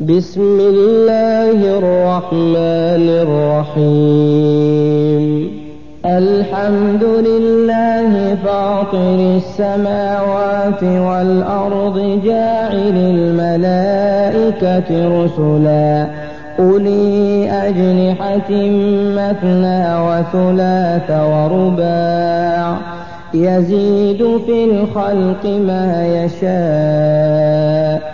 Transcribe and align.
بسم 0.00 0.60
الله 0.60 1.78
الرحمن 1.78 3.08
الرحيم. 3.74 5.50
الحمد 6.06 7.04
لله 7.04 8.34
فاطر 8.44 9.36
السماوات 9.36 10.82
والأرض 10.82 12.20
جاعل 12.24 12.96
الملائكة 13.14 14.88
رسلا. 15.24 16.06
أولي 16.58 17.50
أجنحة 17.50 18.50
مثنى 19.16 20.00
وثلاث 20.00 21.10
ورباع. 21.10 22.76
يزيد 23.34 24.38
في 24.46 24.64
الخلق 24.64 25.46
ما 25.46 26.06
يشاء. 26.06 28.13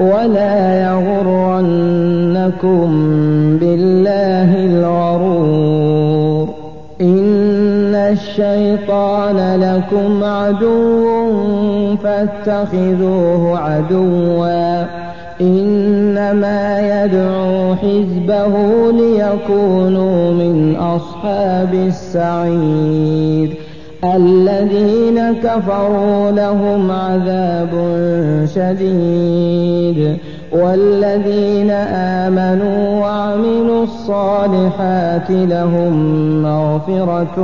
ولا 0.00 0.82
يغرنكم 0.82 2.88
بالله 3.58 4.66
الغرور. 4.66 6.48
إن 7.00 7.94
الشيطان 7.94 9.60
لكم 9.60 10.24
عدو 10.24 11.96
فاتخذوه 11.96 13.58
عدوا. 13.58 14.84
إنما 15.40 17.04
يدعو 17.04 17.74
حزبه 17.74 18.52
ليكونوا 18.92 20.32
من 20.32 20.76
أصحاب 20.76 21.74
السعير. 21.74 23.56
الذين 24.04 25.32
كفروا 25.32 26.30
لهم 26.30 26.90
عذاب 26.90 27.70
شديد 28.54 30.16
والذين 30.52 31.70
آمنوا 31.70 33.00
وعملوا 33.00 33.84
الصالحات 33.84 35.30
لهم 35.30 35.92
مغفرة 36.42 37.38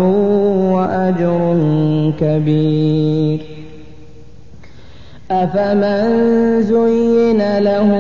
وأجر 0.73 1.57
كبير. 2.21 3.41
أفمن 5.31 6.63
زين 6.63 7.59
له 7.59 7.91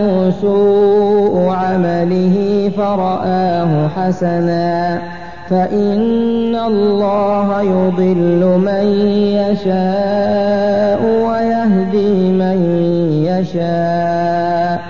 سوء 0.40 1.48
عمله 1.48 2.70
فرآه 2.76 3.88
حسنا 3.88 5.21
فإن 5.52 6.56
الله 6.56 7.62
يضل 7.62 8.58
من 8.58 8.84
يشاء 9.32 11.02
ويهدي 11.04 12.32
من 12.32 12.58
يشاء. 13.24 14.80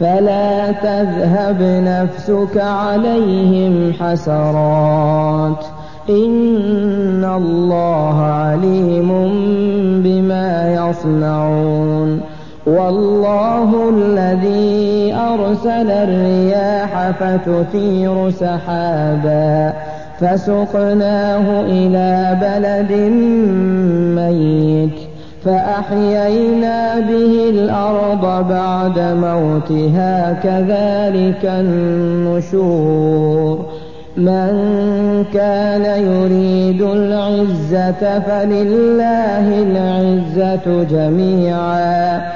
فلا 0.00 0.72
تذهب 0.72 1.62
نفسك 1.62 2.58
عليهم 2.58 3.92
حسرات. 3.92 5.64
إن 6.10 7.24
الله 7.36 8.20
عليم 8.20 9.08
بما 10.02 10.74
يصنعون. 10.74 12.20
والله 12.66 13.88
الذي 13.88 15.14
أرسل 15.14 15.90
الرياح 15.90 17.10
فتثير 17.10 18.30
سحابا. 18.30 19.72
فسقناه 20.20 21.60
إلى 21.60 22.36
بلد 22.40 22.92
ميت 24.16 24.98
فأحيينا 25.44 27.00
به 27.00 27.50
الأرض 27.50 28.48
بعد 28.48 28.98
موتها 28.98 30.32
كذلك 30.32 31.44
النشور 31.44 33.06
من 34.16 35.24
كان 35.34 35.84
يريد 36.02 36.82
العزة 36.82 38.18
فلله 38.18 39.62
العزة 39.62 40.82
جميعا 40.90 42.35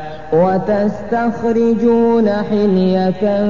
وتستخرجون 0.33 2.29
حلية 2.29 3.45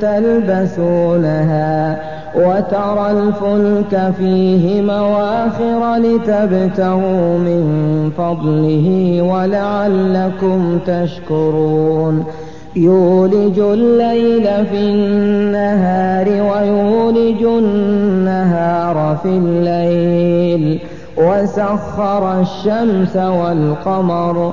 تلبسونها 0.00 2.00
وترى 2.34 3.10
الفلك 3.10 4.12
فيه 4.18 4.82
مواخر 4.82 5.96
لتبتغوا 5.96 7.38
من 7.38 7.64
فضله 8.18 9.18
ولعلكم 9.22 10.78
تشكرون. 10.86 12.24
يولج 12.76 13.58
الليل 13.58 14.66
في 14.66 14.80
النهار 14.80 16.28
ويولج 16.28 17.42
النهار 17.42 19.16
في 19.22 19.28
الليل. 19.28 20.80
وسخر 21.16 22.40
الشمس 22.40 23.16
والقمر 23.16 24.52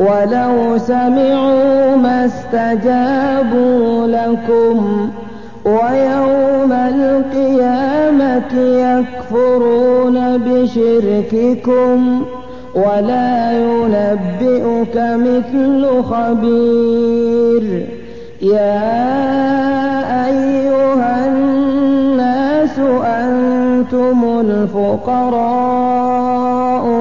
ولو 0.00 0.78
سمعوا 0.78 1.96
ما 1.96 2.24
استجابوا 2.24 4.06
لكم 4.06 5.10
ويوم 5.64 6.72
القيامة 6.72 8.52
يكفرون 8.54 10.38
بشرككم 10.38 12.22
ولا 12.74 13.52
ينبئك 13.52 14.96
مثل 14.96 16.02
خبير. 16.02 17.86
يا 18.42 18.88
أيها 20.26 21.26
الناس 21.26 22.78
أنتم 23.04 24.40
الفقراء 24.40 25.54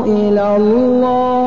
إلى 0.05 0.55
الله. 0.55 1.46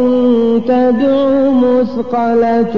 تدع 0.59 1.49
مثقلة 1.49 2.75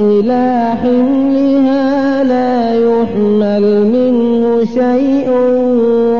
إلى 0.00 0.72
حملها 0.82 2.24
لا 2.24 2.74
يحمل 2.74 3.86
منه 3.86 4.64
شيء 4.64 5.30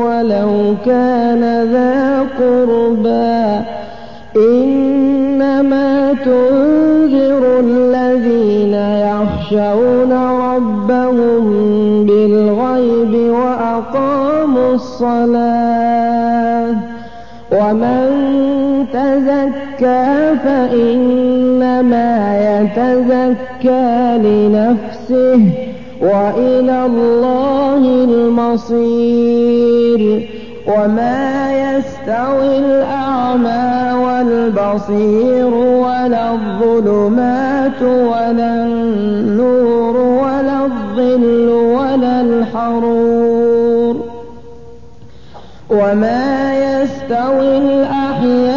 ولو 0.05 0.75
كان 0.85 1.67
ذا 1.71 2.25
قربى. 2.39 3.65
إنما 4.37 6.13
تنذر 6.13 7.59
الذين 7.59 8.73
يخشون 8.73 10.13
ربهم 10.41 11.43
بالغيب 12.05 13.33
وأقاموا 13.33 14.75
الصلاة. 14.75 16.75
ومن 17.51 18.07
تزكى 18.93 19.66
فإنما 20.43 22.11
يتزكى 22.49 24.17
لنفسه 24.17 25.41
وإلى 26.01 26.85
الله 26.85 27.77
المصير 28.03 30.01
وما 30.67 31.51
يستوي 31.53 32.57
الأعمى 32.57 33.93
والبصير 34.03 35.53
ولا 35.53 36.31
الظلمات 36.33 37.81
ولا 37.81 38.63
النور 38.65 39.97
ولا 39.97 40.65
الظل 40.65 41.49
ولا 41.49 42.21
الحرور 42.21 43.95
وما 45.69 46.53
يستوي 46.57 47.57
الأحياء 47.57 48.56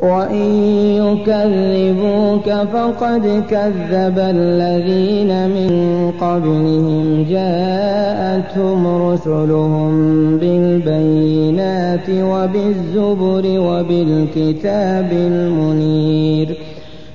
وإن 0.02 0.52
يكذبوك 0.96 2.52
فقد 2.72 3.42
كذب 3.50 4.18
الذين 4.18 5.48
من 5.48 5.72
قبلهم. 6.20 7.26
جاءتهم 7.30 9.08
رسلهم 9.08 9.92
بالبينات 10.38 12.08
وبالزبر 12.10 13.44
وبالكتاب 13.60 15.12
المنير. 15.12 16.58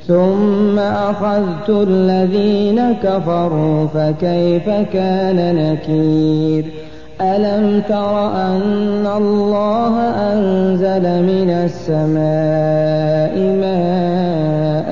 ثم 0.07 0.79
أخذت 0.79 1.69
الذين 1.69 2.93
كفروا 3.03 3.87
فكيف 3.87 4.69
كان 4.93 5.55
نكير؟ 5.55 6.88
ألم 7.21 7.81
تر 7.89 8.27
أن 8.35 9.07
الله 9.17 9.99
أنزل 10.33 11.03
من 11.23 11.49
السماء 11.65 13.35
ماء 13.61 14.89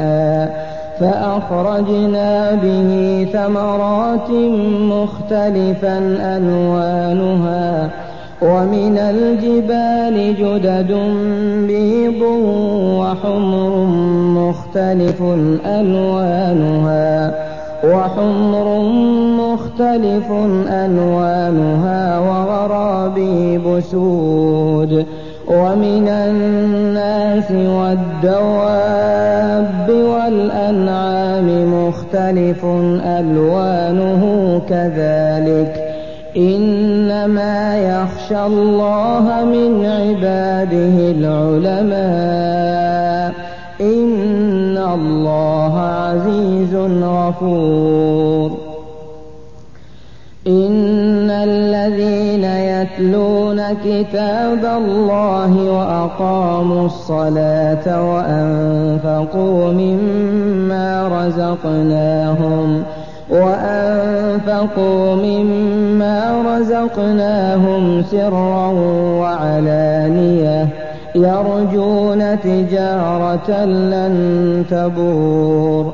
فأخرجنا 1.00 2.52
به 2.64 3.28
ثمرات 3.34 4.30
مختلفا 4.82 5.98
ألوانها 6.38 7.90
ومن 8.42 8.98
الجبال 8.98 10.36
جدد 10.36 10.92
بيض 11.68 12.22
وحمر 13.00 13.86
مختلف 14.40 15.22
ألوانها 15.66 17.34
وحمر 17.84 18.80
مختلف 19.38 19.57
ألوانها 20.68 22.20
وغرابيب 22.20 23.80
سود 23.80 25.06
ومن 25.48 26.08
الناس 26.08 27.52
والدواب 27.52 28.70
والأنعام 29.90 31.74
مختلف 31.74 32.66
ألوانه 33.06 34.24
كذلك 34.70 35.74
إنما 36.38 37.78
يخشى 37.78 38.46
الله 38.46 39.46
من 39.46 39.86
عباده 39.86 41.12
العلماء 41.18 42.58
إن 43.82 44.78
الله 44.78 45.80
عزيز 45.80 46.76
غفور 47.04 48.67
إن 50.48 51.30
الذين 51.30 52.44
يتلون 52.44 53.62
كتاب 53.74 54.66
الله 54.66 55.72
وأقاموا 55.72 56.86
الصلاة 56.86 58.12
وأنفقوا 58.12 59.72
مما 59.72 61.08
رزقناهم 61.08 62.84
وأنفقوا 63.30 65.16
مما 65.16 66.44
رزقناهم 66.48 68.04
سرا 68.12 68.72
وعلانية 69.20 70.68
يرجون 71.16 72.40
تجارة 72.40 73.66
لن 73.66 74.66
تبور 74.70 75.94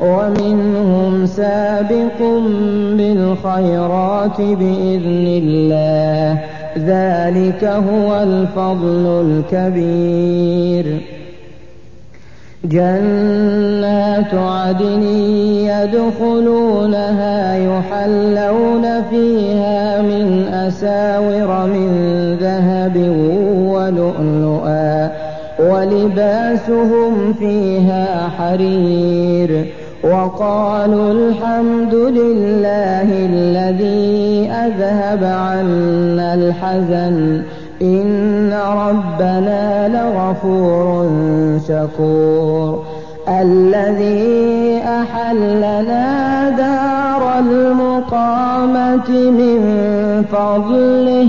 ومنهم 0.00 1.26
سابق 1.26 2.18
بالخيرات 2.96 4.40
بإذن 4.40 5.26
الله. 5.42 6.38
ذلك 6.78 7.64
هو 7.64 8.22
الفضل 8.22 9.42
الكبير. 9.52 11.00
جنات 12.64 14.34
عدن 14.34 15.02
يدخلونها 15.72 17.56
يحلون 17.56 19.02
فيها 19.10 20.02
من 20.02 20.48
أساور 20.52 21.66
من 21.66 21.90
ذهب 22.40 22.96
ولؤلؤا 23.66 25.10
ولباسهم 25.58 27.32
فيها 27.32 28.28
حرير. 28.38 29.66
وقالوا 30.04 31.12
الحمد 31.12 31.94
لله 31.94 33.08
الذي 33.12 34.50
أذهب 34.50 35.24
عنا 35.24 36.34
الحزن. 36.34 37.42
إن 37.82 38.52
ربنا 38.52 39.88
لغفور 39.88 41.08
شكور. 41.68 42.84
الذي 43.28 44.82
أحلنا 44.84 46.50
دار 46.50 47.38
المقامة 47.38 49.10
من 49.10 49.60
فضله 50.32 51.28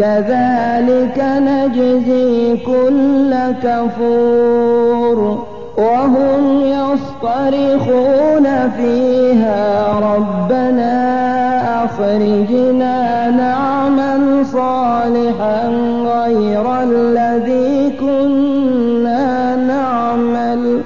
كذلك 0.00 1.18
نجزي 1.20 2.56
كل 2.56 3.32
كفور 3.62 5.18
وهم 5.76 6.60
يصطرخون 6.60 8.46
فيها 8.76 9.92
ربنا 9.98 10.94
أخرجنا 11.84 13.30
نعمل 13.30 14.46
صالحا 14.46 15.68
غير 16.04 16.82
الذي 16.82 17.90
كنا 18.00 19.56
نعمل. 19.56 20.80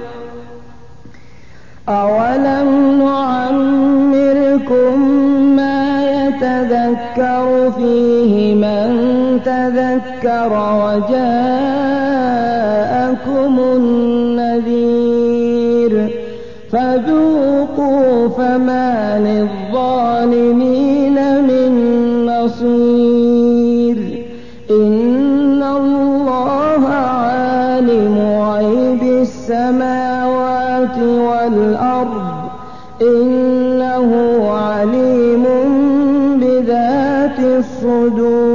أولم 1.89 2.69
نعمركم 3.05 4.93
ما 5.55 5.79
يتذكر 6.03 7.54
تذكر 9.45 10.51
وجاءكم 10.83 11.15
النذير 13.75 15.13
فذوقوا 16.71 18.27
فما 18.29 19.19
للظالمين 19.19 21.17
من 21.43 21.71
نصير 22.25 23.97
إن 24.71 25.63
الله 25.63 26.87
عالم 26.87 28.15
غيب 28.41 29.03
السماوات 29.21 30.97
والأرض 30.97 32.35
إنه 33.01 34.11
عليم 34.49 35.45
بذات 36.39 37.39
الصدور 37.39 38.54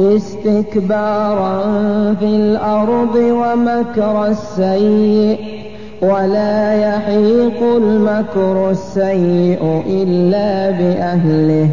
استكبارا 0.00 1.62
في 2.20 2.26
الأرض 2.26 3.14
ومكر 3.16 4.26
السيئ 4.26 5.38
ولا 6.02 6.74
يحيق 6.74 7.62
المكر 7.76 8.70
السيء 8.70 9.82
إلا 9.86 10.70
بأهله 10.70 11.68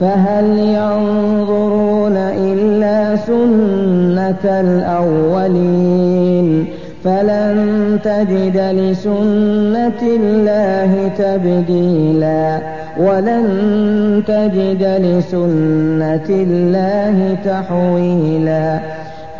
فهل 0.00 0.58
ينظرون 0.58 2.16
إلا 2.16 3.16
سنة 3.16 4.60
الأولين 4.60 6.66
فلن 7.04 7.98
تجد 8.04 8.56
لسنة 8.56 10.02
الله 10.02 11.10
تبديلا 11.18 12.58
ولن 12.98 14.22
تجد 14.26 14.82
لسنة 14.82 16.28
الله 16.28 17.36
تحويلا. 17.44 18.80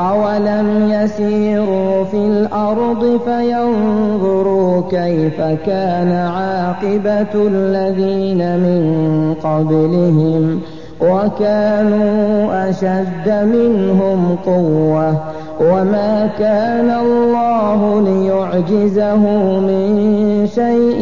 أولم 0.01 0.91
يسيروا 0.91 2.05
في 2.05 2.17
الأرض 2.17 3.21
فينظروا 3.25 4.83
كيف 4.91 5.41
كان 5.41 6.13
عاقبة 6.13 7.35
الذين 7.35 8.57
من 8.59 9.35
قبلهم 9.43 10.61
وكانوا 11.01 12.71
أشد 12.71 13.29
منهم 13.29 14.37
قوة. 14.47 15.36
وما 15.61 16.29
كان 16.39 16.91
الله 16.91 18.01
ليعجزه 18.01 19.17
من 19.61 20.47
شيء 20.55 21.01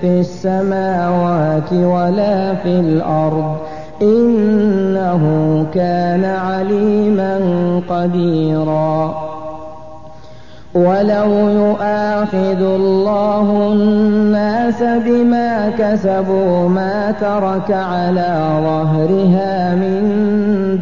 في 0.00 0.20
السماوات 0.20 1.72
ولا 1.72 2.54
في 2.54 2.68
الأرض 2.68 3.56
إنه 4.02 5.22
كان 5.74 6.24
عليما 6.24 7.40
قديرا. 7.88 9.14
ولو 10.74 11.48
يؤاخذ 11.48 12.62
الله 12.62 13.72
الناس 13.72 14.82
بما 14.82 15.70
كسبوا 15.78 16.68
ما 16.68 17.14
ترك 17.20 17.70
على 17.70 18.60
ظهرها 18.64 19.74
من 19.74 20.02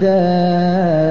دابة 0.00 1.10